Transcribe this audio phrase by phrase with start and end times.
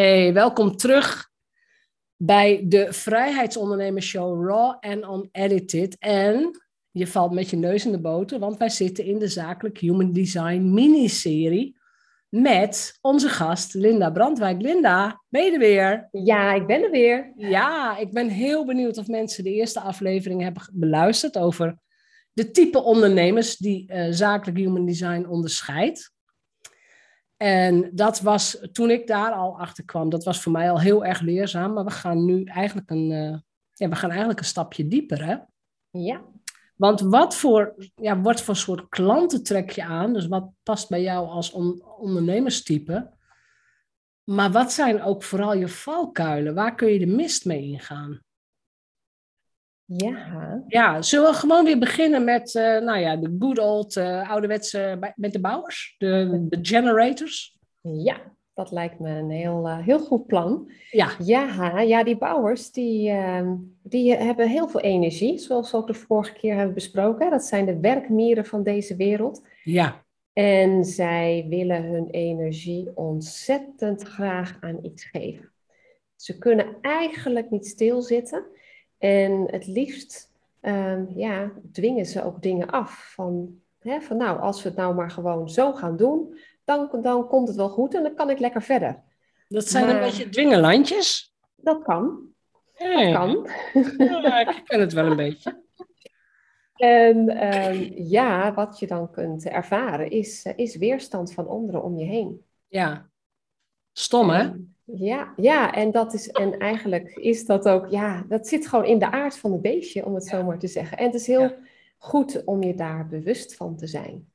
[0.00, 1.30] Hey, welkom terug
[2.16, 5.98] bij de Vrijheidsondernemers Show Raw and Unedited.
[5.98, 6.50] En
[6.90, 10.12] je valt met je neus in de boter, want wij zitten in de Zakelijk Human
[10.12, 11.76] Design miniserie
[12.28, 14.62] met onze gast Linda Brandwijk.
[14.62, 16.08] Linda, ben je er weer?
[16.10, 17.32] Ja, ik ben er weer.
[17.36, 21.78] Ja, ik ben heel benieuwd of mensen de eerste aflevering hebben beluisterd over
[22.32, 26.12] de type ondernemers die uh, Zakelijk Human Design onderscheidt.
[27.42, 31.04] En dat was toen ik daar al achter kwam, dat was voor mij al heel
[31.04, 31.72] erg leerzaam.
[31.72, 33.38] Maar we gaan nu eigenlijk een, uh,
[33.72, 35.24] ja, we gaan eigenlijk een stapje dieper.
[35.24, 35.36] Hè?
[35.90, 36.22] Ja.
[36.76, 40.12] Want wat voor, ja, wat voor soort klanten trek je aan?
[40.12, 43.10] Dus wat past bij jou als on ondernemerstype?
[44.24, 46.54] Maar wat zijn ook vooral je valkuilen?
[46.54, 48.20] Waar kun je de mist mee ingaan?
[49.96, 50.64] Ja.
[50.68, 55.12] Ja, zullen we gewoon weer beginnen met, uh, nou ja, de good old uh, ouderwetse,
[55.16, 57.58] met de bouwers, de, de generators?
[57.80, 58.20] Ja,
[58.54, 60.70] dat lijkt me een heel, uh, heel goed plan.
[60.90, 61.10] Ja.
[61.18, 65.94] Ja, ja die bouwers, die, ehm, die hebben heel veel energie, zoals we ook de
[65.94, 67.30] vorige keer hebben besproken.
[67.30, 69.42] Dat zijn de werkmieren van deze wereld.
[69.62, 70.04] Ja.
[70.32, 75.52] En zij willen hun energie ontzettend graag aan iets geven.
[76.16, 78.44] Ze kunnen eigenlijk niet stilzitten.
[79.00, 83.12] En het liefst um, ja, dwingen ze ook dingen af.
[83.14, 87.28] Van, hè, van nou, als we het nou maar gewoon zo gaan doen, dan, dan
[87.28, 89.02] komt het wel goed en dan kan ik lekker verder.
[89.48, 91.34] Dat zijn maar, een beetje dwingelandjes?
[91.56, 92.18] Dat kan.
[92.74, 93.12] Hey.
[93.12, 93.48] Dat kan.
[93.98, 95.58] Ja, ik ken het wel een beetje.
[96.80, 102.04] En um, ja, wat je dan kunt ervaren is, is weerstand van anderen om je
[102.04, 102.44] heen.
[102.68, 103.10] Ja.
[103.92, 104.50] Stom, hè?
[104.94, 108.98] Ja, ja, en dat is, en eigenlijk is dat ook, ja, dat zit gewoon in
[108.98, 110.98] de aard van het beestje, om het zo maar te zeggen.
[110.98, 111.56] En het is heel ja.
[111.98, 114.28] goed om je daar bewust van te zijn.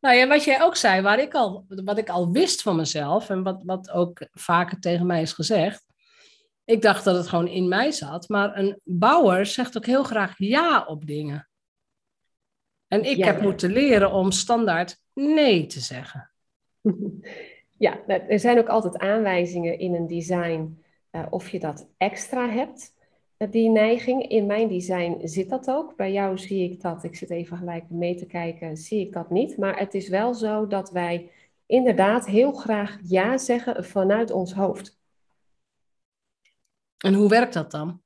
[0.00, 3.30] Nou ja, wat jij ook zei, waar ik al, wat ik al wist van mezelf
[3.30, 5.86] en wat, wat ook vaker tegen mij is gezegd.
[6.64, 10.34] Ik dacht dat het gewoon in mij zat, maar een bouwer zegt ook heel graag
[10.36, 11.48] ja op dingen.
[12.88, 13.26] En ik ja.
[13.26, 16.30] heb moeten leren om standaard nee te zeggen.
[17.78, 22.94] Ja, er zijn ook altijd aanwijzingen in een design uh, of je dat extra hebt,
[23.50, 24.28] die neiging.
[24.28, 25.96] In mijn design zit dat ook.
[25.96, 29.30] Bij jou zie ik dat, ik zit even gelijk mee te kijken, zie ik dat
[29.30, 29.56] niet.
[29.56, 31.30] Maar het is wel zo dat wij
[31.66, 34.98] inderdaad heel graag ja zeggen vanuit ons hoofd.
[36.98, 38.02] En hoe werkt dat dan?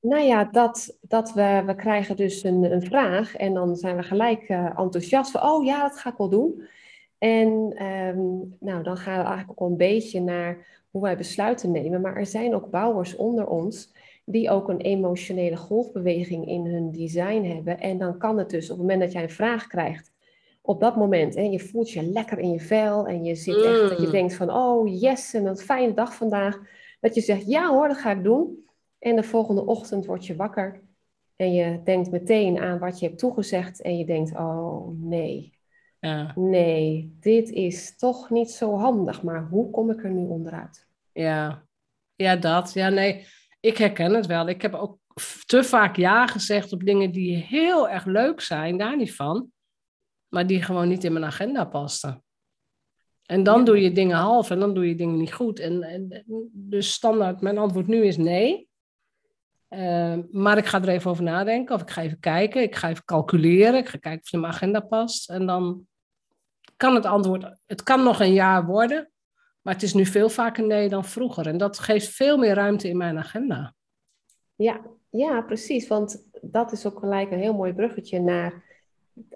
[0.00, 4.02] Nou ja, dat, dat we, we krijgen dus een, een vraag en dan zijn we
[4.02, 6.68] gelijk uh, enthousiast van, oh ja, dat ga ik wel doen.
[7.20, 7.48] En
[7.84, 12.00] um, nou, dan gaan we eigenlijk ook al een beetje naar hoe wij besluiten nemen.
[12.00, 13.94] Maar er zijn ook bouwers onder ons
[14.24, 17.80] die ook een emotionele golfbeweging in hun design hebben.
[17.80, 20.12] En dan kan het dus op het moment dat jij een vraag krijgt,
[20.62, 23.88] op dat moment, hè, je voelt je lekker in je vel en je zit echt,
[23.88, 26.60] dat je denkt van, oh yes, en een fijne dag vandaag.
[27.00, 28.64] Dat je zegt, ja hoor, dat ga ik doen.
[28.98, 30.80] En de volgende ochtend word je wakker
[31.36, 35.52] en je denkt meteen aan wat je hebt toegezegd en je denkt, oh nee,
[36.00, 36.32] ja.
[36.34, 40.86] Nee, dit is toch niet zo handig, maar hoe kom ik er nu onderuit?
[41.12, 41.66] Ja,
[42.14, 42.72] ja dat.
[42.72, 43.26] Ja, nee,
[43.60, 44.48] ik herken het wel.
[44.48, 44.98] Ik heb ook
[45.46, 49.50] te vaak ja gezegd op dingen die heel erg leuk zijn, daar niet van,
[50.28, 52.24] maar die gewoon niet in mijn agenda pasten.
[53.26, 53.64] En dan ja.
[53.64, 55.58] doe je dingen half en dan doe je dingen niet goed.
[55.58, 58.68] En, en dus standaard, mijn antwoord nu is nee.
[59.68, 62.88] Uh, maar ik ga er even over nadenken, of ik ga even kijken, ik ga
[62.88, 65.30] even calculeren, ik ga kijken of het in mijn agenda past.
[65.30, 65.86] En dan
[66.80, 69.10] kan het antwoord, het kan nog een jaar worden,
[69.62, 71.46] maar het is nu veel vaker nee dan vroeger.
[71.46, 73.74] En dat geeft veel meer ruimte in mijn agenda.
[74.54, 74.80] Ja,
[75.10, 75.88] ja, precies.
[75.88, 78.62] Want dat is ook gelijk een heel mooi bruggetje naar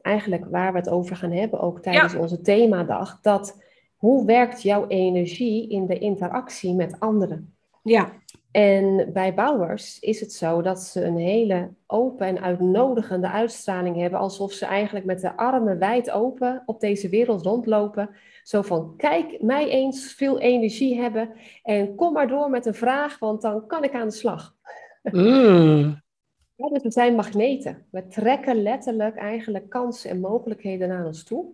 [0.03, 2.19] eigenlijk waar we het over gaan hebben, ook tijdens ja.
[2.19, 3.21] onze themadag.
[3.21, 3.63] Dat
[3.97, 7.54] hoe werkt jouw energie in de interactie met anderen?
[7.85, 8.13] Ja.
[8.51, 14.21] En bij bouwers is het zo dat ze een hele open en uitnodigende uitstraling hebben,
[14.21, 18.11] alsof ze eigenlijk met de armen wijd open op deze wereld rondlopen.
[18.43, 21.31] Zo van, kijk mij eens veel energie hebben
[21.63, 24.57] en kom maar door met een vraag, want dan kan ik aan de slag.
[25.03, 26.03] Mm.
[26.57, 27.87] Ja, dus we zijn magneten.
[27.91, 31.53] We trekken letterlijk eigenlijk kansen en mogelijkheden naar ons toe.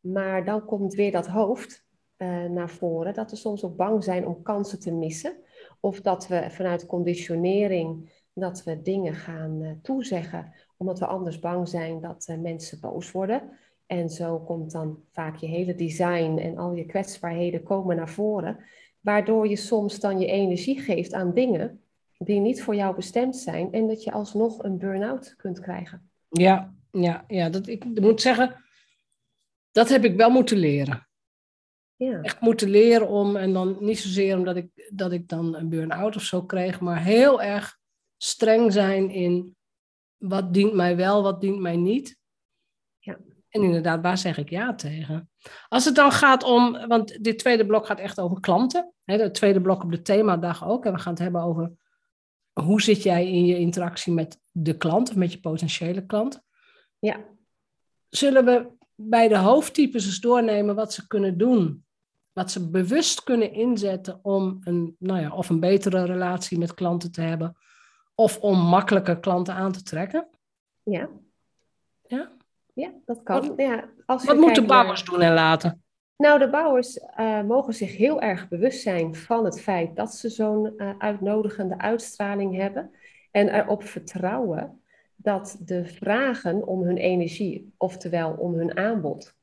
[0.00, 1.84] Maar dan komt weer dat hoofd
[2.18, 5.36] uh, naar voren, dat we soms ook bang zijn om kansen te missen.
[5.80, 11.68] Of dat we vanuit conditionering dat we dingen gaan uh, toezeggen, omdat we anders bang
[11.68, 13.42] zijn dat uh, mensen boos worden.
[13.86, 18.58] En zo komt dan vaak je hele design en al je kwetsbaarheden komen naar voren.
[19.00, 21.80] Waardoor je soms dan je energie geeft aan dingen
[22.18, 23.72] die niet voor jou bestemd zijn.
[23.72, 26.10] En dat je alsnog een burn-out kunt krijgen.
[26.28, 28.64] Ja, ja, ja dat, ik moet zeggen,
[29.72, 31.06] dat heb ik wel moeten leren.
[31.96, 32.20] Ja.
[32.20, 36.16] Echt moeten leren om, en dan niet zozeer omdat ik, dat ik dan een burn-out
[36.16, 37.78] of zo kreeg, maar heel erg
[38.16, 39.56] streng zijn in
[40.16, 42.18] wat dient mij wel, wat dient mij niet.
[42.98, 43.18] Ja.
[43.48, 45.30] En inderdaad, waar zeg ik ja tegen?
[45.68, 48.92] Als het dan gaat om, want dit tweede blok gaat echt over klanten.
[49.04, 50.84] Hè, het tweede blok op de themadag ook.
[50.84, 51.72] En we gaan het hebben over
[52.52, 56.42] hoe zit jij in je interactie met de klant of met je potentiële klant.
[56.98, 57.24] Ja.
[58.08, 61.85] Zullen we bij de hoofdtypes eens doornemen wat ze kunnen doen?
[62.36, 67.12] Wat ze bewust kunnen inzetten om een, nou ja, of een betere relatie met klanten
[67.12, 67.56] te hebben.
[68.14, 70.28] Of om makkelijker klanten aan te trekken.
[70.82, 71.08] Ja.
[72.06, 72.30] Ja?
[72.72, 73.48] Ja, dat kan.
[73.48, 75.82] Wat- ja, als Wat moeten naar- bouwers doen en laten?
[76.16, 80.28] Nou, de bouwers eh, mogen zich heel erg bewust zijn van het feit dat ze
[80.28, 82.90] zo'n eh, uitnodigende uitstraling hebben.
[83.30, 84.80] En erop vertrouwen
[85.16, 89.34] dat de vragen om hun energie, oftewel om hun aanbod,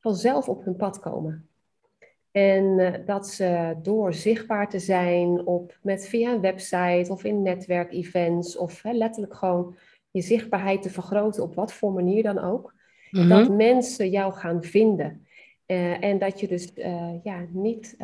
[0.00, 1.46] vanzelf op hun pad komen.
[2.32, 7.42] En eh, dat ze door zichtbaar te zijn op, met, via een website of in
[7.42, 9.76] netwerkevents of hè, letterlijk gewoon
[10.10, 12.74] je zichtbaarheid te vergroten op wat voor manier dan ook,
[13.10, 13.28] Mhm.
[13.28, 15.26] dat mensen jou gaan vinden.
[15.66, 17.96] Eh, en dat je dus eh, ja, niet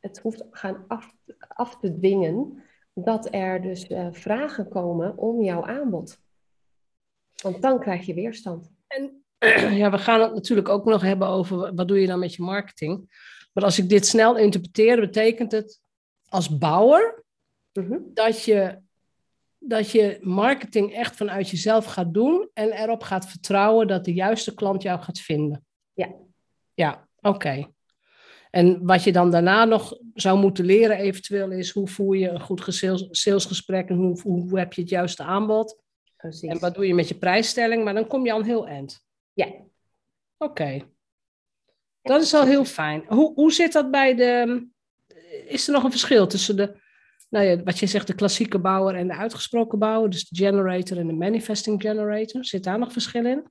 [0.00, 2.62] het hoeft gaan af, af te dwingen
[2.92, 6.20] dat er dus vragen komen om jouw aanbod.
[7.42, 8.70] Want dan krijg je weerstand.
[8.86, 9.24] En
[9.80, 12.42] ja, we gaan het natuurlijk ook nog hebben over wat doe je dan met je
[12.42, 13.08] marketing.
[13.54, 15.80] Maar als ik dit snel interpreteer, betekent het
[16.28, 17.22] als bouwer
[17.72, 17.98] Mhm.
[18.04, 18.78] dat je,
[19.58, 24.54] dat je marketing echt vanuit jezelf gaat doen en erop gaat vertrouwen dat de juiste
[24.54, 25.64] klant jou gaat vinden.
[25.92, 26.14] Ja.
[26.74, 27.72] Ja, oké.
[28.50, 32.40] En wat je dan daarna nog zou moeten leren eventueel is hoe voer je een
[32.40, 32.62] goed
[33.10, 35.82] salesgesprek en hoe, hoe, heb je het juiste aanbod.
[36.16, 36.50] Precies.
[36.50, 39.04] En wat doe je met je prijsstelling, maar dan kom je al een heel eind.
[39.32, 39.46] Ja.
[40.38, 40.82] Oké.
[42.04, 43.04] Dat is al heel fijn.
[43.08, 44.66] Hoe, hoe zit dat bij de...
[45.46, 46.82] Is er nog een verschil tussen de...
[47.30, 50.10] Nou ja, wat je zegt, de klassieke bouwer en de uitgesproken bouwer.
[50.10, 52.44] Dus de generator en de manifesting generator.
[52.44, 53.44] Zit daar nog verschil in?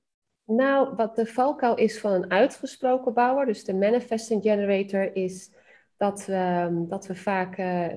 [0.46, 5.50] Nou, wat de valkuil is van een uitgesproken bouwer, dus de manifesting generator, is
[5.96, 7.92] dat we, dat we vaak eh,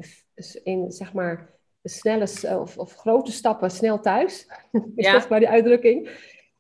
[0.63, 1.50] in zeg maar
[1.83, 2.27] snelle
[2.59, 4.48] of, of grote stappen snel thuis,
[4.95, 5.12] is Ja.
[5.12, 6.09] dat maar die uitdrukking,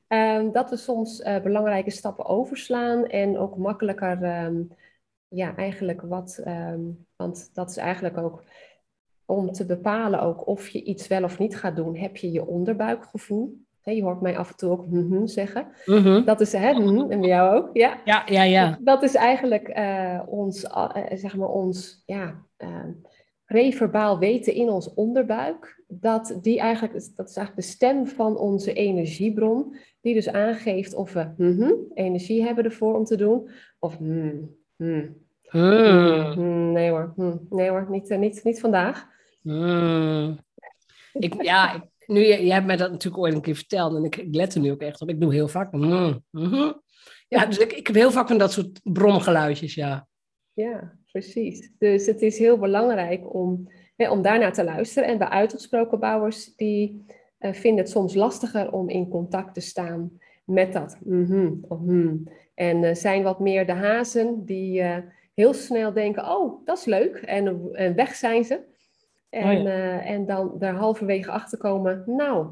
[0.07, 4.61] Ehm, dat we soms eh, belangrijke stappen overslaan en ook makkelijker, ehm,
[5.27, 6.81] ja, eigenlijk wat, ehm,
[7.15, 8.43] want dat is eigenlijk ook
[9.25, 12.45] om te bepalen ook of je iets wel of niet gaat doen, heb je je
[12.45, 13.65] onderbuikgevoel.
[13.83, 14.85] Je hoort mij af en toe ook
[15.25, 15.67] zeggen.
[15.85, 16.23] Mhm.
[16.23, 18.01] Dat is, hè, en bij jou ook, ja.
[18.05, 18.77] Ja, ja, ja.
[18.81, 22.35] Dat is eigenlijk eh, ons, eh, zeg maar ons, ja,
[23.45, 25.76] preverbaal weten in ons onderbuik.
[25.87, 31.13] Dat die eigenlijk, dat is eigenlijk de stem van onze energiebron, die dus aangeeft of
[31.13, 33.49] we energie hebben ervoor om te doen,
[33.79, 33.97] of
[34.77, 35.25] Hmm.
[35.49, 39.07] hmm, nee hoor, hmm, nee hoor, niet, eh, niet, niet vandaag.
[41.13, 44.03] Ik, ja, ik, nu, je, je hebt mij dat natuurlijk ooit een keer verteld en
[44.03, 45.09] ik, ik let er nu ook echt op.
[45.09, 45.71] Ik doe heel vaak.
[45.71, 46.81] hmm.
[47.27, 50.07] Ja, dus ik, ik heb heel vaak van dat soort bromgeluidjes, ja.
[50.53, 51.71] Ja, precies.
[51.77, 55.09] Dus het is heel belangrijk om, hè, om daarnaar te luisteren.
[55.09, 57.05] En bij uitgesproken bouwers, die
[57.37, 62.23] eh, vinden het soms lastiger om in contact te staan met dat mhm of hmm.
[62.57, 64.97] En eh, zijn wat meer de hazen die eh,
[65.33, 67.15] heel snel denken, oh, dat is leuk.
[67.15, 68.61] En, en weg zijn ze.
[69.29, 69.69] En, Oh ja.
[69.69, 72.47] eh, en dan daar halverwege achter komen, nou,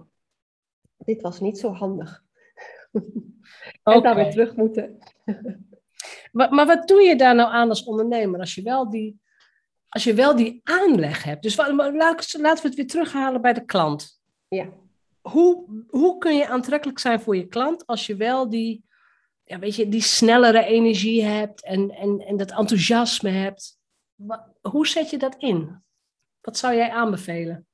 [0.98, 2.24] dit was niet zo handig.
[3.84, 4.98] en dan weer terug moeten.
[6.32, 9.20] Maar, maar wat doe je daar nou aan als ondernemer als je wel die,
[9.96, 11.44] als je wel die aanleg hebt?
[11.44, 14.22] Dus laten we het weer terughalen bij de klant.
[14.48, 14.70] Ja.
[15.22, 18.84] Hoe, hoe kun je aantrekkelijk zijn voor je klant als je wel die,
[19.44, 23.80] ja, weet je, die snellere energie hebt en, en, en dat enthousiasme hebt?
[24.62, 25.84] Hoe zet je dat in?
[26.42, 27.68] Wat zou jij aanbevelen?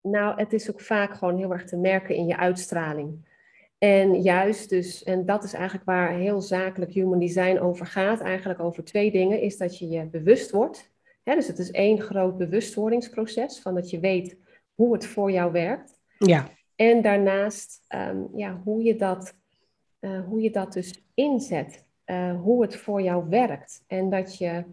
[0.00, 3.30] Nou, het is ook vaak gewoon heel erg te merken in je uitstraling.
[3.78, 8.60] En juist dus, en dat is eigenlijk waar heel zakelijk human design over gaat, eigenlijk
[8.60, 10.91] over twee dingen, is dat je je bewust wordt.
[11.22, 14.36] Hè, dus het is één groot bewustwordingsproces, van dat je weet
[14.74, 16.00] hoe het voor jou werkt.
[16.18, 16.48] Ja.
[16.76, 19.34] En daarnaast ehm, ja, hoe, je dat,
[19.98, 23.84] eh, hoe je dat dus inzet, eh, hoe het voor jou werkt.
[23.86, 24.64] En dat je,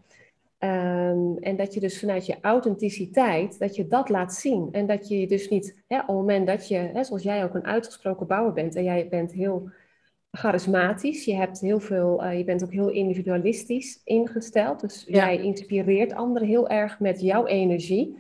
[0.58, 4.70] ehm, en dat je dus vanuit je authenticiteit, dat je dat laat zien.
[4.72, 7.44] En dat je je dus niet, hè, op het moment dat je, hè, zoals jij
[7.44, 9.70] ook een uitgesproken bouwer bent, en jij bent heel
[10.32, 14.80] charismatisch, je, hebt heel veel, eh, je bent ook heel individualistisch ingesteld.
[14.80, 15.26] Dus Ja.
[15.26, 18.18] jij inspireert anderen heel erg met jouw energie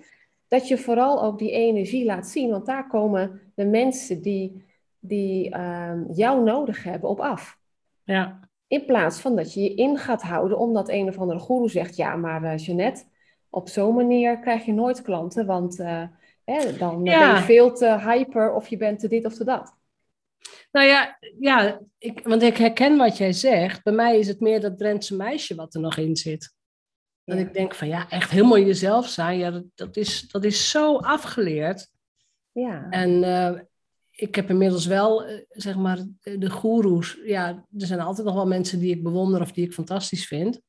[0.47, 2.49] dat je vooral ook die energie laat zien.
[2.49, 4.65] Want daar komen de mensen die,
[4.99, 7.57] die ehm, jou nodig hebben op af.
[8.03, 8.39] Ja.
[8.67, 11.95] In plaats van dat je je in gaat houden omdat een of andere goeroe zegt,
[11.95, 13.03] ja, maar uh, Jeannette,
[13.49, 16.03] op zo'n manier krijg je nooit klanten, want uh,
[16.43, 19.77] hè, dan ben je veel te hyper of je bent te dit of te dat.
[20.71, 23.83] Nou ja, ja ik, want ik herken wat jij zegt.
[23.83, 26.53] Bij mij is het meer dat Drentse meisje wat er nog in zit.
[27.23, 30.69] Dat ik denk van ja, echt helemaal jezelf zijn, ja, dat, dat, is, dat is
[30.69, 31.87] zo afgeleerd.
[32.51, 32.89] Ja.
[32.89, 33.59] En uh,
[34.11, 37.19] ik heb inmiddels wel, uh, zeg maar, de goeroes.
[37.23, 40.61] Ja, er zijn altijd nog wel mensen die ik bewonder of die ik fantastisch vind.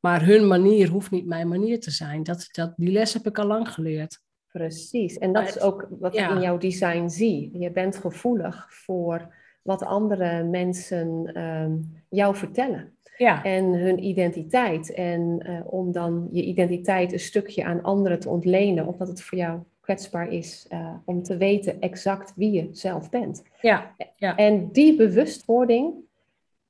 [0.00, 2.22] Maar hun manier hoeft niet mijn manier te zijn.
[2.22, 4.20] Dat, dat, die les heb ik al lang geleerd.
[4.58, 5.18] Precies.
[5.18, 7.50] En dat is ook wat ik in jouw design zie.
[7.58, 12.92] Je bent gevoelig voor wat andere mensen um, jou vertellen.
[13.16, 13.44] Ja.
[13.44, 14.92] En hun identiteit.
[14.92, 19.38] En uh, om dan je identiteit een stukje aan anderen te ontlenen, omdat het voor
[19.38, 23.42] jou kwetsbaar is uh, om te weten exact wie je zelf bent.
[23.60, 23.94] Ja.
[24.16, 24.36] ja.
[24.36, 25.94] En die bewustwording,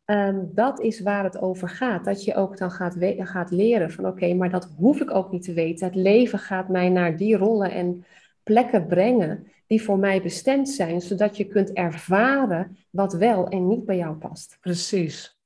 [0.04, 2.04] um, dat is waar het over gaat.
[2.04, 5.42] Dat je ook dan gaat, gaat leren van oké, maar dat hoef ik ook niet
[5.42, 5.86] te weten.
[5.86, 8.04] Het leven gaat mij naar die rollen en
[8.42, 13.84] plekken brengen die voor mij bestemd zijn, zodat je kunt ervaren wat wel en niet
[13.84, 14.58] bij jou past.
[14.60, 15.38] Precies.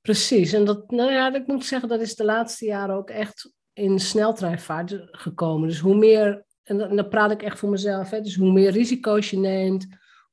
[0.00, 3.52] Precies, en dat, nou ja, ik moet zeggen, dat is de laatste jaren ook echt
[3.72, 5.68] in sneltreinvaart gekomen.
[5.68, 9.30] Dus hoe meer, en dan, praat ik echt voor mezelf, hè, dus hoe meer risico's
[9.30, 9.86] je neemt,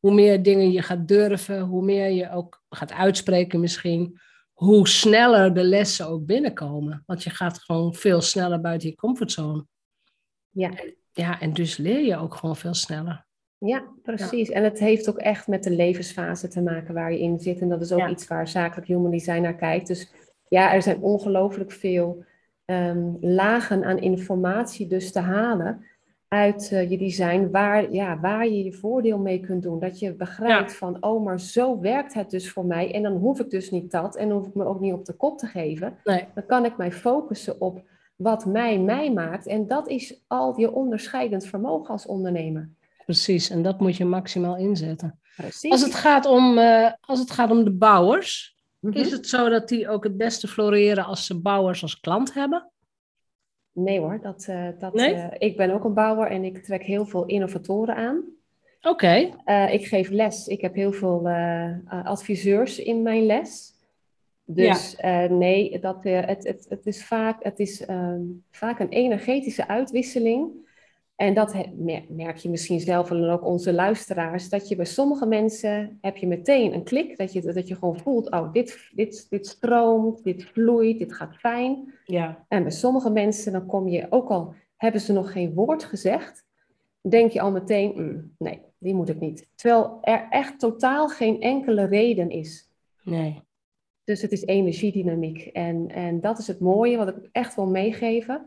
[0.04, 4.20] hoe meer dingen je gaat durven, hoe meer je ook gaat uitspreken misschien,
[4.54, 7.04] hoe sneller de lessen ook binnenkomen.
[7.06, 9.66] Want je gaat gewoon veel sneller buiten je comfortzone.
[10.50, 10.72] Ja.
[11.12, 13.26] Ja, en dus leer je ook gewoon veel sneller.
[13.58, 14.50] Ja, precies.
[14.50, 17.60] En het heeft ook echt met de levensfase te maken waar je in zit.
[17.60, 19.88] En dat is ook iets waar zakelijk human design naar kijkt.
[19.88, 20.14] Dus
[20.48, 22.26] ja, er zijn ongelooflijk veel
[22.66, 25.86] ehm, lagen aan informatie dus te halen
[26.34, 29.80] uit uh, je design, waar, ja, waar je je voordeel mee kunt doen.
[29.80, 32.94] Dat je begrijpt van, oh, maar zo werkt het dus voor mij.
[32.94, 35.06] En dan hoef ik dus niet dat en dan hoef ik me ook niet op
[35.06, 35.98] de kop te geven.
[36.04, 36.28] Nee.
[36.34, 37.82] Dan kan ik mij focussen op
[38.16, 39.48] wat mij mij maakt.
[39.48, 42.70] En dat is al je onderscheidend vermogen als ondernemer.
[43.06, 45.20] Precies, en dat moet je maximaal inzetten.
[45.36, 45.72] Precies.
[45.72, 49.02] Als het gaat om, uh, als het gaat om de bouwers, mm-hmm.
[49.02, 52.72] is het zo dat die ook het beste floreren als ze bouwers als klant hebben?
[53.74, 55.14] Nee hoor, dat, uh, dat, nee?
[55.14, 58.24] Uh, ik ben ook een bouwer en ik trek heel veel innovatoren aan.
[58.82, 59.32] Oké.
[59.46, 59.72] Okay.
[59.72, 61.28] ik geef les, ik heb heel veel
[61.88, 63.74] adviseurs in mijn les.
[64.46, 65.28] Dus ja.
[65.28, 70.63] nee, dat, het, het, het is, vaak, het is um, vaak een energetische uitwisseling
[71.16, 71.56] en dat
[72.10, 76.28] merk je misschien zelf en ook onze luisteraars, dat je bij sommige mensen heb je
[76.28, 80.44] meteen een klik, dat je, dat je gewoon voelt, oh, dit, dit, dit stroomt, dit
[80.44, 81.94] vloeit, dit gaat fijn.
[82.06, 82.46] Ja.
[82.48, 86.46] En bij sommige mensen, dan kom je, ook al hebben ze nog geen woord gezegd,
[87.02, 89.48] denk je al meteen, mm, nee, die moet ik niet.
[89.56, 92.70] Terwijl er echt totaal geen enkele reden is.
[93.04, 93.42] Nee.
[94.04, 95.46] Dus het is energiedynamiek.
[95.46, 98.46] En, en dat is het mooie wat ik echt wil meegeven.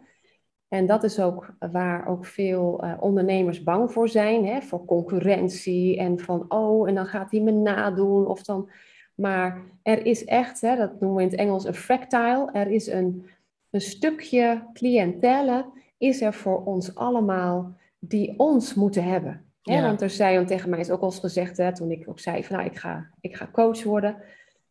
[0.69, 5.99] En dat is ook waar ook veel uh, ondernemers bang voor zijn, hè, voor concurrentie
[5.99, 8.27] en van, oh, en dan gaat hij me nadoen.
[8.27, 8.71] Of dan,
[9.15, 12.87] maar er is echt, hè, dat noemen we in het Engels een fractile, er is
[12.87, 13.27] een,
[13.71, 15.67] een stukje cliëntele,
[15.99, 19.45] is er voor ons allemaal, die ons moeten hebben.
[19.63, 19.77] Hè?
[19.77, 19.83] Ja.
[19.83, 22.45] Want er zei tegen mij, is ook al eens gezegd, hè, toen ik ook zei
[22.45, 24.17] van, nou, ik ga, ik ga coach worden.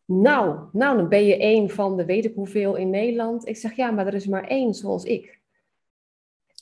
[0.06, 3.48] Nou, nou, dan ben je één van de weet ik hoeveel in Nederland.
[3.48, 5.35] Ik zeg, ja, maar er is maar één zoals ik.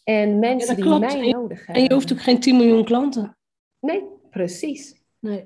[0.03, 1.75] En mensen ja, die mij nodig hebben.
[1.75, 3.37] En je hoeft ook geen 10 miljoen klanten.
[3.79, 5.01] Nee, precies.
[5.19, 5.45] Nee.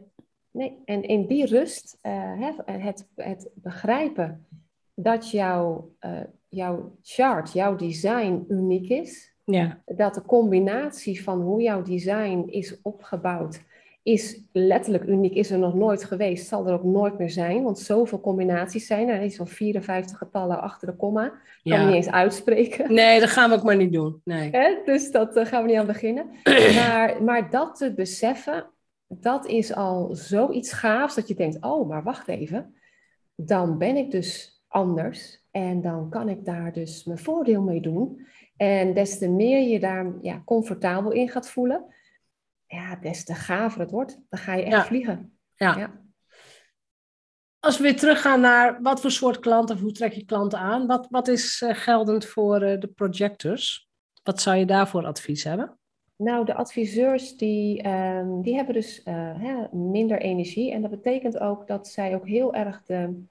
[0.51, 0.77] nee.
[0.85, 4.47] En in die rust, uh, het, het begrijpen
[4.93, 9.35] dat jouw, uh, jouw chart, jouw design uniek is.
[9.45, 9.81] Ja.
[9.85, 13.61] Dat de combinatie van hoe jouw design is opgebouwd
[14.07, 17.79] is letterlijk uniek, is er nog nooit geweest, zal er ook nooit meer zijn, want
[17.79, 19.21] zoveel combinaties zijn er.
[19.21, 21.27] Is van 54 getallen achter de komma.
[21.27, 21.85] Kan ja.
[21.85, 22.93] niet eens uitspreken.
[22.93, 24.21] Nee, dat gaan we ook maar niet doen.
[24.23, 24.49] Nee.
[24.51, 24.75] Hè?
[24.85, 26.25] Dus dat uh, gaan we niet aan beginnen.
[26.79, 28.65] maar, maar dat te beseffen,
[29.07, 32.75] dat is al zoiets gaafs dat je denkt, oh, maar wacht even.
[33.35, 38.25] Dan ben ik dus anders en dan kan ik daar dus mijn voordeel mee doen.
[38.57, 41.85] En des te meer je daar ja, comfortabel in gaat voelen,
[42.67, 44.19] ja, des te gaver het wordt.
[44.29, 44.85] Dan ga je echt ja.
[44.85, 45.37] vliegen.
[45.55, 45.77] Ja.
[45.77, 46.01] ja.
[47.59, 50.87] Als we weer teruggaan naar wat voor soort klanten, of hoe trek je klanten aan?
[50.87, 53.89] Wat, wat is uh, geldend voor uh, de projectors?
[54.23, 55.77] Wat zou je daarvoor advies hebben?
[56.17, 60.71] Nou, de adviseurs die, um, die hebben dus uh, hè, minder energie.
[60.71, 63.23] En dat betekent ook dat zij ook heel erg de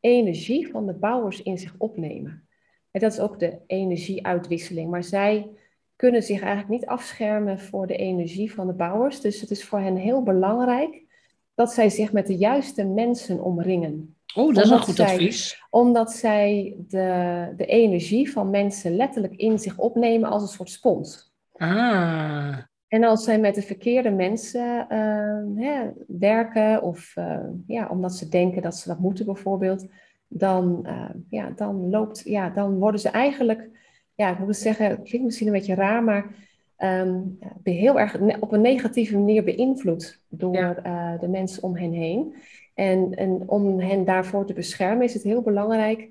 [0.00, 2.48] energie van de bouwers in zich opnemen.
[2.90, 4.90] En dat is ook de energieuitwisseling.
[4.90, 5.50] Maar zij
[6.02, 9.20] kunnen zich eigenlijk niet afschermen voor de energie van de bouwers.
[9.20, 11.02] Dus het is voor hen heel belangrijk
[11.54, 14.16] dat zij zich met de juiste mensen omringen.
[14.34, 15.64] Oh, dat is een goed advies.
[15.70, 21.32] Omdat zij de, de energie van mensen letterlijk in zich opnemen als een soort spons.
[21.52, 22.58] Ah.
[22.88, 28.28] En als zij met de verkeerde mensen uh, hè, werken, of uh, ja, omdat ze
[28.28, 29.86] denken dat ze dat moeten bijvoorbeeld,
[30.28, 33.70] dan, uh, ja, dan, loopt, ja, dan worden ze eigenlijk,
[34.14, 36.34] ja, ik moet het zeggen, het klinkt misschien een beetje raar, maar
[36.78, 41.16] um, heel erg op een negatieve manier beïnvloed door ja.
[41.20, 42.34] de mensen om hen heen.
[42.74, 46.08] En, en om hen daarvoor te beschermen is het heel belangrijk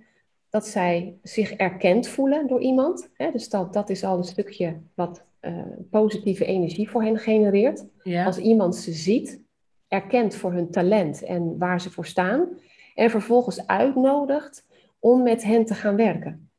[0.49, 3.09] dat zij zich erkend voelen door iemand.
[3.13, 3.31] Hè?
[3.31, 5.57] Dus dat, dat is al een stukje wat uh,
[5.89, 7.85] positieve energie voor hen genereert.
[8.25, 9.41] Als iemand ze ziet,
[9.87, 12.47] erkent voor hun talent en waar ze voor staan.
[12.95, 14.65] En vervolgens uitnodigt
[14.99, 16.50] om met hen te gaan werken.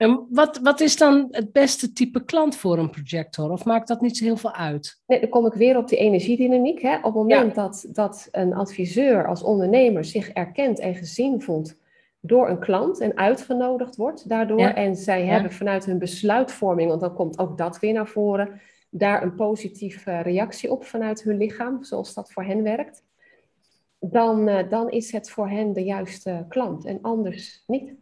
[0.00, 3.50] En wat, wat is dan het beste type klant voor een projector?
[3.50, 5.02] Of maakt dat niet zo heel veel uit?
[5.06, 6.82] Nee, dan kom ik weer op die energiedynamiek.
[6.82, 6.96] Hè?
[6.96, 11.76] Op het moment dat, dat een adviseur als ondernemer zich erkend en gezien voelt
[12.20, 14.60] door een klant en uitgenodigd wordt daardoor.
[14.60, 19.22] En zij hebben vanuit hun besluitvorming, want dan komt ook dat weer naar voren, daar
[19.22, 23.04] een positieve reactie op vanuit hun lichaam, zoals dat voor hen werkt.
[23.98, 27.94] Dan, eh, dan is het voor hen de juiste klant en anders niet.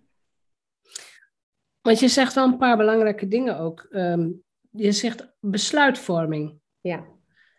[1.89, 3.87] Want je zegt wel een paar belangrijke dingen ook.
[3.91, 4.31] Ehm,
[4.71, 6.59] je zegt besluitvorming.
[6.81, 7.05] Ja.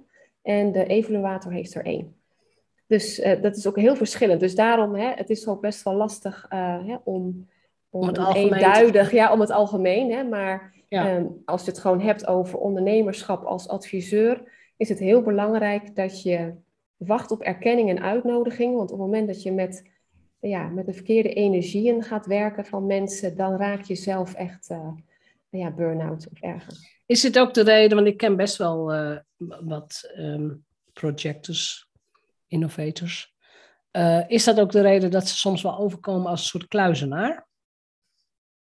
[0.43, 2.17] En de evaluator heeft er één.
[2.87, 4.41] Dus uh, dat is ook heel verschillend.
[4.41, 7.49] Dus daarom, hè, het is ook best wel lastig uh, hè, om,
[7.91, 9.15] om, het eenduidig, te...
[9.15, 10.13] ja, om het algemeen.
[10.13, 11.17] Hè, maar ja.
[11.17, 14.43] um, als je het gewoon hebt over ondernemerschap als adviseur,
[14.77, 16.55] is het heel belangrijk dat je
[16.97, 18.77] wacht op erkenning en uitnodiging.
[18.77, 19.91] Want op het moment dat je met,
[20.41, 24.71] ja, met de verkeerde energieën gaat werken van mensen, dan raak je zelf echt
[25.59, 26.75] ja, burn-out of erger.
[27.07, 29.19] Is het ook de reden, want ik ken best wel uh,
[29.61, 31.91] wat um, projectors,
[32.47, 33.35] innovators.
[33.93, 37.49] Uh, is dat ook de reden dat ze soms wel overkomen als een soort kluizenaar?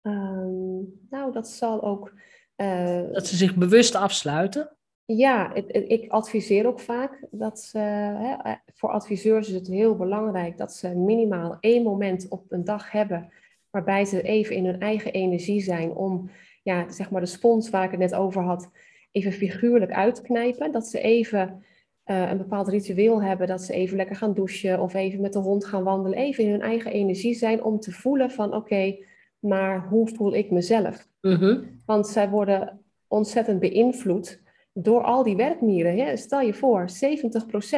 [0.02, 2.14] Um, nou, dat zal ook.
[2.56, 4.78] Uh, dat ze zich bewust afsluiten?
[5.06, 9.96] Ja, het, het, ik adviseer ook vaak dat ze, hè, voor adviseurs is het heel
[9.96, 13.34] belangrijk dat ze minimaal één moment op een dag hebben
[13.70, 16.30] waarbij ze even in hun eigen energie zijn om
[16.66, 18.70] ja, zeg maar de spons waar ik het net over had,
[19.12, 20.72] even figuurlijk uitknijpen.
[20.72, 21.64] Dat ze even
[22.06, 25.40] uh, een bepaald ritueel hebben, dat ze even lekker gaan douchen of even met de
[25.40, 26.18] hond gaan wandelen.
[26.18, 28.96] Even in hun eigen energie zijn om te voelen van oké,
[29.40, 31.08] maar hoe voel ik mezelf?
[31.22, 34.42] Mm Want zij worden ontzettend beïnvloed
[34.74, 35.98] door al die werkmieren.
[35.98, 36.18] Hè?
[36.18, 36.92] Stel je voor, 70%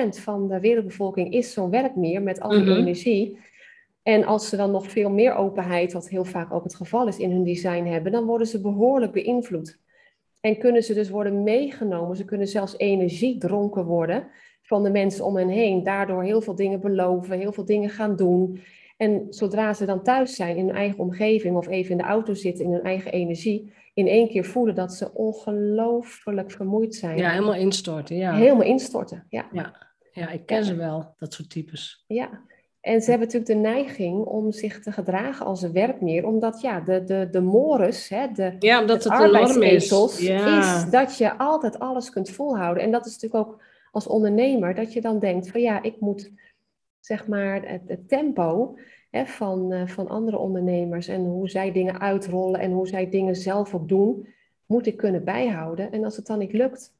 [0.09, 3.37] van de wereldbevolking is zo'n werkmier met al die mm energie.
[4.07, 7.17] En als ze dan nog veel meer openheid, wat heel vaak ook het geval is
[7.17, 9.79] in hun design hebben, dan worden ze behoorlijk beïnvloed.
[10.39, 12.15] En kunnen ze dus worden meegenomen.
[12.15, 14.27] Ze kunnen zelfs energie dronken worden
[14.61, 15.83] van de mensen om hen heen.
[15.83, 18.59] Daardoor heel veel dingen beloven, heel veel dingen gaan doen.
[18.97, 22.33] En zodra ze dan thuis zijn in hun eigen omgeving of even in de auto
[22.33, 27.17] zitten in hun eigen energie, in één keer voelen dat ze ongelooflijk vermoeid zijn.
[27.17, 28.15] Ja, helemaal instorten.
[28.15, 28.35] Ja.
[28.35, 29.47] Helemaal instorten, ja.
[29.51, 32.03] Ja, ja ik ken ze wel, dat soort types.
[32.07, 32.41] Ja,
[32.87, 36.79] en ze hebben natuurlijk de neiging om zich te gedragen als een werkmeer, omdat ja,
[36.79, 40.19] de, de, de mores, hè, de, ja, omdat het, het is.
[40.19, 40.59] Ja.
[40.59, 42.83] is dat je altijd alles kunt volhouden.
[42.83, 46.31] En dat is natuurlijk ook als ondernemer, dat je dan denkt van ja, ik moet
[46.99, 48.77] zeg maar het, het tempo
[49.09, 53.35] hè, van, uh, van andere ondernemers en hoe zij dingen uitrollen en hoe zij dingen
[53.35, 54.27] zelf ook doen,
[54.65, 55.91] moet ik kunnen bijhouden.
[55.91, 56.93] En als het dan niet lukt,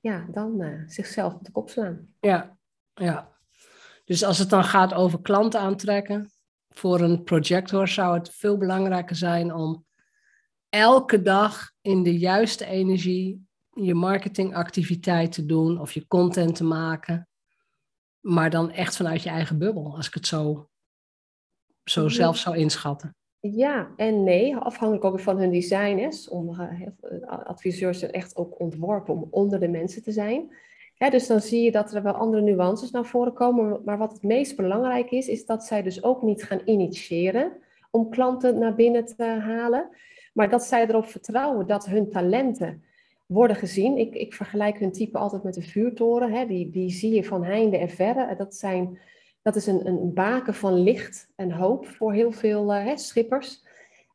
[0.00, 2.08] ja, dan uh, zichzelf op de kop slaan.
[2.20, 2.56] Ja,
[2.94, 3.31] ja.
[4.04, 6.30] Dus als het dan gaat over klanten aantrekken,
[6.68, 9.84] voor een projector zou het veel belangrijker zijn om
[10.68, 17.28] elke dag in de juiste energie je marketingactiviteit te doen of je content te maken.
[18.20, 20.68] Maar dan echt vanuit je eigen bubbel, als ik het zo,
[21.84, 23.16] zo zelf zou inschatten.
[23.40, 25.98] Ja en nee, afhankelijk ook van hun design.
[25.98, 26.12] Hè.
[26.12, 26.94] Sommige
[27.26, 30.56] adviseurs zijn echt ook ontworpen om onder de mensen te zijn
[30.98, 33.80] dus dan zie je dat er wel andere nuances naar voren komen.
[33.84, 37.52] Maar wat het meest belangrijk is, is dat zij dus ook niet gaan initiëren
[37.90, 39.88] om klanten naar binnen te halen.
[40.32, 42.82] Maar dat zij erop vertrouwen dat hun talenten
[43.26, 43.98] worden gezien.
[43.98, 46.32] Ik, ik vergelijk hun type altijd met de vuurtoren.
[46.32, 46.46] Hè.
[46.46, 48.36] Die, die zie je van heinde en verre.
[48.36, 48.98] Dat zijn
[49.42, 53.64] Dat is een, een baken van licht en hoop voor heel veel uh, hè, schippers.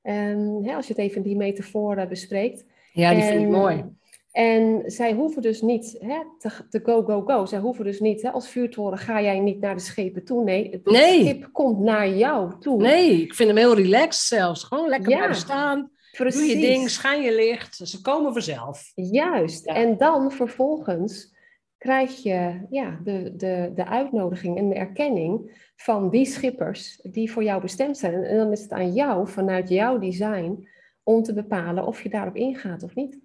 [0.03, 2.65] Um, hè, als je het even die metafoor uh, bespreekt.
[2.93, 3.96] Ja, die vind ik mooi.
[4.37, 7.45] En zij hoeven dus niet hè, te, te, go, go, go.
[7.45, 10.43] Zij hoeven dus niet, hè, als vuurtoren ga jij niet naar de schepen toe.
[10.43, 11.21] Nee, het nee.
[11.21, 12.81] schip komt naar jou toe.
[12.81, 14.63] Nee, ik vind hem heel relaxed zelfs.
[14.63, 15.91] Gewoon lekker ja, blijven staan.
[16.11, 16.39] Precies.
[16.39, 17.75] Doe je ding, schijn je licht.
[17.75, 18.91] Ze komen vanzelf.
[18.95, 19.65] Juist.
[19.65, 21.35] En dan vervolgens
[21.77, 27.43] krijg je ja, de, de, de uitnodiging en de erkenning van die schippers die voor
[27.43, 28.23] jou bestemd zijn.
[28.23, 30.69] En dan is het aan jou, vanuit jouw design,
[31.03, 33.19] om te bepalen of je daarop ingaat of niet.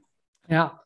[0.46, 0.81] Ja.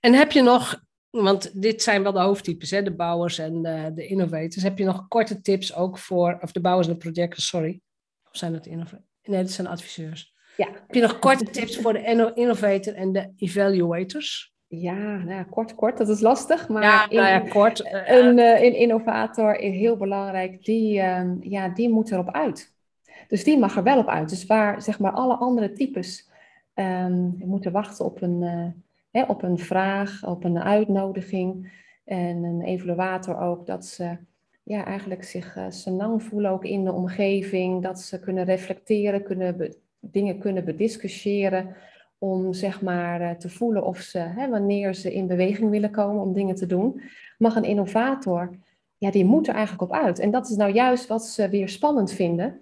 [0.00, 3.92] En heb je nog, want dit zijn wel de hoofdtypes, hè, de bouwers en de,
[3.94, 4.62] de innovators.
[4.62, 7.80] Heb je nog korte tips ook voor, of de bouwers en de projectors, sorry.
[8.30, 9.08] Of zijn dat innovators?
[9.22, 10.34] Nee, dat zijn adviseurs.
[10.56, 10.68] Ja.
[10.72, 14.54] Heb je nog korte tips voor de innovator en de evaluators?
[14.66, 16.68] Ja, nou kort, kort, dat is lastig.
[16.68, 17.92] Maar ja, nou ja, kort.
[18.06, 22.72] Een, uh, een innovator is heel belangrijk, die, uh, ja, die moet erop uit.
[23.28, 24.28] Dus die mag er wel op uit.
[24.28, 26.30] Dus waar zeg maar, alle andere types
[26.74, 28.66] um, moeten wachten op een, uh,
[29.14, 31.82] hè, op een vraag, op een uitnodiging.
[32.04, 34.16] En een evaluator ook, dat ze
[34.62, 37.82] ja, eigenlijk zich senang voelen ook in de omgeving.
[37.82, 39.74] Dat ze kunnen reflecteren, kunnen
[40.10, 41.76] dingen kunnen bediscussiëren
[42.18, 46.22] om zeg maar eh, te voelen of ze, hè, wanneer ze in beweging willen komen
[46.22, 47.02] om dingen te doen,
[47.38, 48.58] mag een innovator,
[48.98, 50.18] ja, die moet er eigenlijk op uit.
[50.18, 52.60] En dat is nou juist wat ze weer spannend vinden,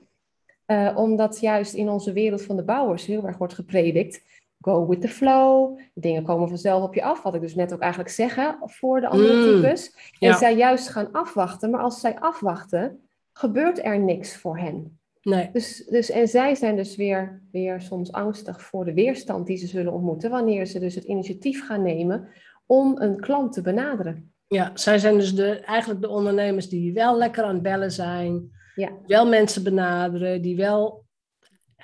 [0.67, 4.23] uh, omdat juist in onze wereld van de bouwers heel erg wordt gepredikt,
[4.63, 7.81] go with the flow, dingen komen vanzelf op je af, wat ik dus net ook
[7.81, 9.97] eigenlijk zeg voor de andere mm, types.
[10.19, 13.01] En zij juist gaan afwachten, maar als zij afwachten,
[13.33, 15.01] gebeurt er niks voor hen.
[15.23, 15.51] Nee.
[15.53, 19.67] Dus, dus, en zij zijn dus weer, weer soms angstig voor de weerstand die ze
[19.67, 22.29] zullen ontmoeten wanneer ze dus het initiatief gaan nemen
[22.67, 24.33] om een klant te benaderen.
[24.47, 28.51] Ja, zij zijn dus de, eigenlijk de ondernemers die wel lekker aan het bellen zijn,
[28.75, 28.91] ja.
[29.07, 31.05] wel mensen benaderen, die wel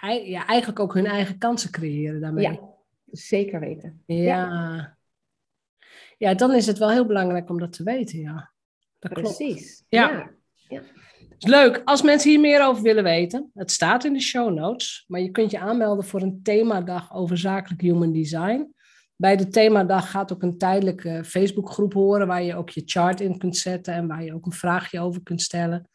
[0.07, 2.45] ja, eigenlijk ook hun eigen kansen creëren daarmee.
[2.45, 2.59] Ja,
[3.11, 4.03] zeker weten.
[4.07, 4.17] Ja.
[4.17, 4.97] ja.
[6.19, 6.35] ja.
[6.35, 8.53] dan is het wel heel belangrijk om dat te weten, ja.
[8.99, 9.85] Dat Precies.
[9.89, 10.11] Ja.
[10.11, 10.31] ja.
[10.69, 10.83] ja.
[11.39, 11.83] leuk.
[11.85, 15.31] Als mensen hier meer over willen weten, het staat in de show notes, maar je
[15.31, 18.75] kunt je aanmelden voor een themadag over zakelijk human design.
[19.17, 23.39] Bij de themadag gaat ook een tijdelijke Facebookgroep horen waar je ook je chart in
[23.39, 25.89] kunt zetten en waar je ook een vraagje over kunt stellen.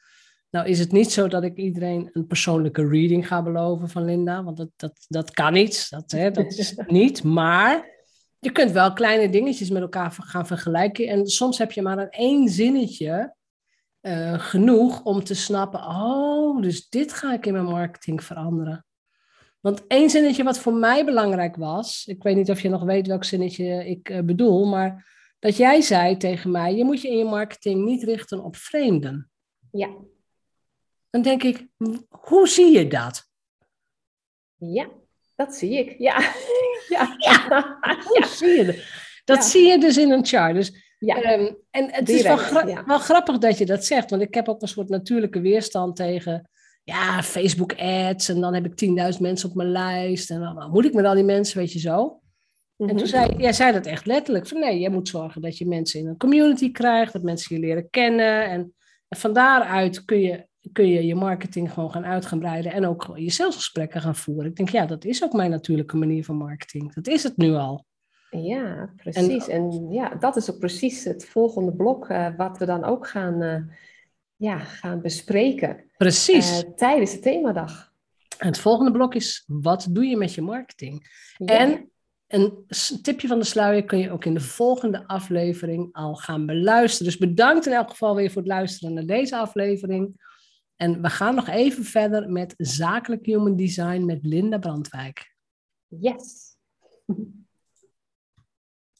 [0.54, 4.44] Nou is het niet zo dat ik iedereen een persoonlijke reading ga beloven van Linda,
[4.44, 7.24] want dat, dat, dat kan niet, dat, hè, dat is niet.
[7.24, 7.90] Maar
[8.40, 12.10] je kunt wel kleine dingetjes met elkaar gaan vergelijken en soms heb je maar een
[12.10, 13.36] één zinnetje
[14.02, 18.86] uh, genoeg om te snappen, oh, dus dit ga ik in mijn marketing veranderen.
[19.60, 23.08] Want één zinnetje wat voor mij belangrijk was, ik weet niet of je nog weet
[23.08, 27.18] welk zinnetje ik uh, bedoel, maar dat jij zei tegen mij, je moet je in
[27.18, 29.30] je marketing niet richten op vreemden.
[29.72, 29.90] Ja.
[31.14, 31.68] Dan denk ik,
[32.10, 33.30] hoe zie je dat?
[34.56, 34.90] Ja,
[35.36, 35.96] dat zie ik.
[35.98, 36.20] Ja.
[36.96, 37.16] ja.
[37.18, 37.78] ja.
[38.04, 38.76] Hoe zie je dat?
[39.26, 40.56] Dat zie je dus in een chart.
[40.56, 41.34] Dus ja.
[41.34, 44.48] Um, en het is wel, gra wel, grappig dat je dat zegt, want ik heb
[44.50, 46.50] ook een soort natuurlijke weerstand tegen
[46.84, 50.86] ja, Facebook ads en dan heb ik 10.000 mensen op mijn lijst en dan moet
[50.86, 52.06] ik met al die mensen, weet je zo.
[52.06, 52.20] Mm
[52.78, 52.90] -hmm.
[52.90, 53.16] En toen mhm.
[53.16, 56.08] zei jij zei dat echt letterlijk, van nee, jij moet zorgen dat je mensen in
[56.08, 58.74] een community krijgt, dat mensen je leren kennen en,
[59.08, 62.86] en van daaruit kun je, kun je je marketing gewoon gaan uit gaan breiden en
[62.86, 64.46] ook je salesgesprekken gaan voeren.
[64.50, 66.94] Ik denk, ja, dat is ook mijn natuurlijke manier van marketing.
[66.94, 67.86] Dat is het nu al.
[68.30, 69.48] Ja, precies.
[69.48, 73.42] En, ja, dat is ook precies het volgende blok uh, wat we dan ook gaan,
[73.42, 73.58] uh,
[74.36, 75.84] ja, gaan bespreken.
[75.98, 76.64] Precies.
[76.64, 77.92] Uh, tijdens de themadag.
[78.38, 81.08] En het volgende blok is, wat doe je met je marketing?
[81.38, 81.58] Ja.
[81.58, 81.90] En
[82.28, 82.66] een
[83.02, 87.06] tipje van de sluier kun je ook in de volgende aflevering al gaan beluisteren.
[87.06, 90.22] Dus bedankt in elk geval weer voor het luisteren naar deze aflevering.
[90.84, 95.36] En we gaan nog even verder met zakelijk human design met Linda Brandwijk.
[95.88, 96.56] Yes.